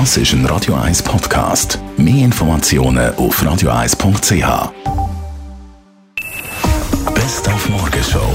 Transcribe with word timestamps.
Das 0.00 0.16
ist 0.16 0.32
ein 0.32 0.44
Radio 0.46 0.74
1 0.74 1.04
Podcast. 1.04 1.78
Mehr 1.96 2.24
Informationen 2.24 3.14
auf 3.14 3.40
radio1.ch. 3.40 4.72
Best 7.14 7.48
auf 7.48 7.68
Morgenshow 7.68 8.34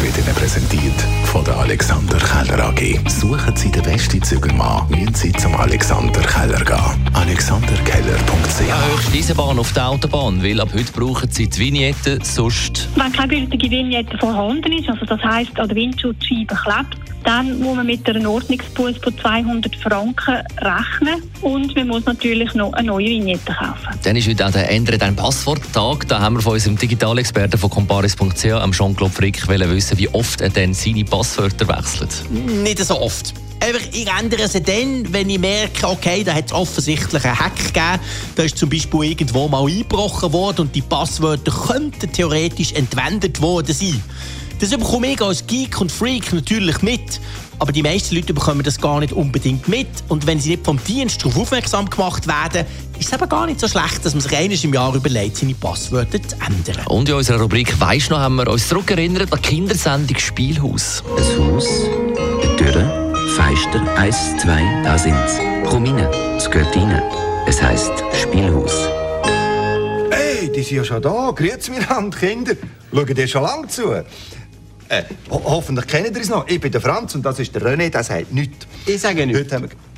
wird 0.00 0.16
Ihnen 0.16 0.34
präsentiert 0.36 0.94
von 1.24 1.44
der 1.44 1.56
Alexander 1.56 2.16
Keller 2.18 2.68
AG. 2.68 3.10
Suchen 3.10 3.56
Sie 3.56 3.72
den 3.72 3.82
besten 3.82 4.22
Zügelmann, 4.22 4.88
müssen 4.88 5.14
Sie 5.14 5.32
zum 5.32 5.56
Alexander 5.56 6.20
Keller 6.20 6.64
gehen. 6.64 7.10
AlexanderKeller.ch 7.12 8.94
Höchste 8.94 9.18
Eisenbahn 9.18 9.58
auf 9.58 9.72
der 9.72 9.88
Autobahn, 9.88 10.40
weil 10.44 10.60
ab 10.60 10.68
heute 10.72 10.92
brauchen 10.92 11.28
Sie 11.28 11.48
die 11.48 11.58
Vignette, 11.58 12.20
sonst... 12.22 12.88
Wenn 12.94 13.12
keine 13.12 13.40
gültige 13.40 13.68
Vignette 13.68 14.16
vorhanden 14.18 14.72
ist, 14.72 14.88
also 14.88 15.04
das 15.06 15.20
heisst, 15.24 15.58
an 15.58 15.66
der 15.66 15.76
Windschutzscheibe 15.76 16.54
klebt, 16.54 17.03
dann 17.24 17.58
muss 17.60 17.76
man 17.76 17.86
mit 17.86 18.08
einer 18.08 18.30
Ordnungsbuß 18.30 18.98
von 18.98 19.18
200 19.18 19.74
Franken 19.76 20.42
rechnen 20.58 21.22
und 21.42 21.74
man 21.74 21.88
muss 21.88 22.04
natürlich 22.04 22.54
noch 22.54 22.72
eine 22.74 22.88
neue 22.88 23.06
Vignette 23.06 23.52
kaufen. 23.52 23.98
Dann 24.02 24.16
ist 24.16 24.28
heute 24.28 24.46
auch 24.46 24.50
der 24.50 24.70
«Ändere 24.70 24.98
dein 24.98 25.16
Passwort»-Tag. 25.16 26.08
Da 26.08 26.20
haben 26.20 26.36
wir 26.36 26.42
von 26.42 26.52
unserem 26.52 26.76
Digitalexperten 26.78 27.58
von 27.58 27.70
comparis.ch, 27.70 28.46
am 28.52 28.72
Jean-Claude 28.72 29.12
Frick, 29.12 29.48
wissen, 29.48 29.98
wie 29.98 30.08
oft 30.08 30.40
er 30.40 30.50
denn 30.50 30.74
seine 30.74 31.04
Passwörter 31.04 31.66
wechselt. 31.68 32.24
Nicht 32.30 32.78
so 32.78 33.00
oft. 33.00 33.34
Einfach, 33.64 33.80
ich 33.92 34.06
ändere 34.06 34.46
sie 34.46 34.60
dann, 34.60 35.10
wenn 35.10 35.30
ich 35.30 35.38
merke, 35.38 35.88
okay, 35.88 36.22
da 36.22 36.34
hat 36.34 36.48
es 36.48 36.52
offensichtlich 36.52 37.24
einen 37.24 37.38
Hack 37.38 37.56
gegeben. 37.56 37.98
Da 38.36 38.42
ist 38.42 38.58
zum 38.58 38.68
Beispiel 38.68 39.04
irgendwo 39.04 39.48
mal 39.48 39.66
eingebrochen 39.66 40.34
worden 40.34 40.62
und 40.62 40.74
die 40.74 40.82
Passwörter 40.82 41.50
könnten 41.50 42.12
theoretisch 42.12 42.72
entwendet 42.72 43.40
worden 43.40 43.72
sein. 43.72 44.02
Das 44.60 44.68
bekomme 44.68 45.12
ich 45.12 45.22
als 45.22 45.46
Geek 45.46 45.80
und 45.80 45.90
Freak 45.90 46.30
natürlich 46.34 46.82
mit. 46.82 47.20
Aber 47.58 47.72
die 47.72 47.82
meisten 47.82 48.14
Leute 48.14 48.34
bekommen 48.34 48.62
das 48.62 48.78
gar 48.78 49.00
nicht 49.00 49.14
unbedingt 49.14 49.66
mit. 49.66 49.88
Und 50.08 50.26
wenn 50.26 50.38
sie 50.38 50.50
nicht 50.50 50.64
vom 50.66 50.78
Dienst 50.84 51.22
darauf 51.22 51.38
aufmerksam 51.38 51.88
gemacht 51.88 52.26
werden, 52.26 52.66
ist 52.98 53.06
es 53.06 53.18
eben 53.18 53.28
gar 53.30 53.46
nicht 53.46 53.60
so 53.60 53.66
schlecht, 53.66 54.04
dass 54.04 54.12
man 54.12 54.20
sich 54.20 54.36
eines 54.36 54.62
im 54.62 54.74
Jahr 54.74 54.94
überlegt, 54.94 55.38
seine 55.38 55.54
Passwörter 55.54 56.22
zu 56.22 56.36
ändern. 56.46 56.86
Und 56.88 57.08
in 57.08 57.14
unserer 57.14 57.40
Rubrik 57.40 57.80
«Weisst 57.80 58.10
noch» 58.10 58.18
haben 58.18 58.36
wir 58.36 58.46
uns 58.46 58.68
zurückerinnert 58.68 59.32
an 59.32 59.38
die 59.42 59.48
Kindersendung 59.48 60.18
«Spielhaus». 60.18 61.02
Ein 61.16 61.54
Haus, 61.54 61.66
Eins, 64.04 64.36
zwei, 64.36 64.60
da 64.84 64.98
sind's. 64.98 65.38
Rein, 65.38 65.96
es 66.36 66.50
gehört 66.50 66.76
rein. 66.76 67.02
Es 67.46 67.62
heisst 67.62 67.90
Spielhaus. 68.12 68.86
Hey, 70.10 70.52
die 70.54 70.62
sind 70.62 70.76
ja 70.76 70.84
schon 70.84 71.00
da. 71.00 71.30
Grüezi 71.34 71.70
miteinander, 71.70 72.18
Kinder. 72.18 72.52
Schauen 72.92 73.14
dir 73.14 73.26
schon 73.26 73.42
lange 73.44 73.66
zu. 73.68 73.94
Äh, 73.94 75.04
ho 75.30 75.40
hoffentlich 75.44 75.86
kennt 75.86 76.14
ihr 76.14 76.20
es 76.20 76.28
noch. 76.28 76.46
Ich 76.48 76.60
bin 76.60 76.70
der 76.70 76.82
Franz 76.82 77.14
und 77.14 77.24
das 77.24 77.38
ist 77.38 77.54
der 77.54 77.62
René, 77.62 77.88
der 77.88 78.04
sagt 78.04 78.30
nichts. 78.30 78.66
Ich 78.84 79.00
sage 79.00 79.26
nichts. 79.26 79.40
Heute 79.40 79.54
haben 79.54 79.70
wir... 79.70 79.93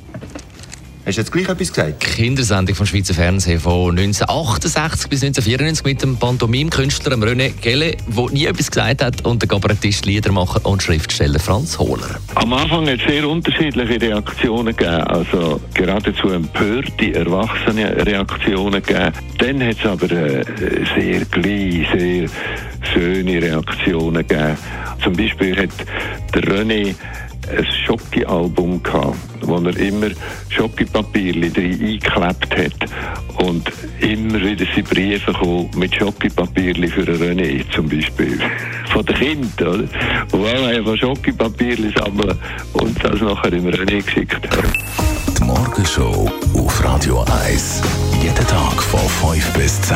Hast 1.07 1.15
du 1.15 1.21
jetzt 1.21 1.31
gleich 1.31 1.47
etwas 1.47 1.69
gesagt? 1.69 2.01
Kindersendung 2.01 2.75
vom 2.75 2.85
Schweizer 2.85 3.13
Fernsehen 3.13 3.61
von 3.61 3.97
1968 3.97 5.09
bis 5.09 5.23
1994 5.23 5.85
mit 5.85 6.01
dem 6.01 6.17
Pantomimkünstler 6.17 7.15
René 7.15 7.53
Gelle, 7.61 7.95
der 8.07 8.25
nie 8.31 8.45
etwas 8.45 8.69
gesagt 8.69 9.01
hat, 9.01 9.25
und 9.25 9.41
der 9.41 9.47
Kabarettist, 9.47 10.05
Liedermacher 10.05 10.65
und 10.65 10.83
Schriftsteller 10.83 11.39
Franz 11.39 11.79
Hohler. 11.79 12.19
Am 12.35 12.51
Anfang 12.51 12.89
hat 12.89 12.99
es 12.99 13.07
sehr 13.07 13.25
unterschiedliche 13.25 14.01
Reaktionen 14.01 14.75
gegeben, 14.75 15.03
also 15.03 15.61
geradezu 15.73 16.27
empörte, 16.27 17.13
erwachsene 17.13 18.05
Reaktionen 18.05 18.83
gegeben. 18.83 19.13
Dann 19.37 19.63
hat 19.63 19.77
es 19.79 19.85
aber 19.85 20.11
äh, 20.11 20.43
sehr 20.93 21.23
gleich, 21.23 21.87
sehr 21.97 22.29
schöne 22.91 23.41
Reaktionen 23.41 24.27
gegeben. 24.27 24.57
Zum 25.01 25.13
Beispiel 25.13 25.55
hat 25.55 25.69
der 26.35 26.43
René 26.43 26.95
ein 27.49 27.65
Schocki-Album 27.85 28.81
gehabt, 28.83 29.17
wo 29.41 29.55
er 29.55 29.77
immer 29.77 30.09
Schocki-Papierli 30.49 31.51
drin 31.51 31.73
eingeklebt 31.73 32.57
hat 32.57 33.45
und 33.45 33.71
immer 33.99 34.41
wieder 34.41 34.65
seine 34.65 34.83
Briefe 34.83 35.33
kommen 35.33 35.69
mit 35.75 35.95
Schocki-Papierli 35.95 36.87
für 36.87 37.03
René 37.03 37.63
zum 37.71 37.87
Beispiel. 37.87 38.39
Von 38.91 39.05
den 39.05 39.15
Kindern, 39.15 39.67
oder? 39.67 40.37
Und 40.37 40.45
alle 40.45 40.77
einfach 40.77 40.97
Schocki-Papierli 40.97 41.93
sammeln 41.97 42.37
und 42.73 43.03
das 43.03 43.21
nachher 43.21 43.53
im 43.53 43.67
René 43.67 44.03
geschickt 44.03 44.47
haben. 44.49 44.73
Die 45.37 45.43
Morgenshow 45.43 46.31
auf 46.55 46.83
Radio 46.83 47.23
1. 47.45 47.81
Jeden 48.21 48.47
Tag 48.47 48.81
von 48.81 49.33
5 49.33 49.53
bis 49.53 49.81
10. 49.83 49.95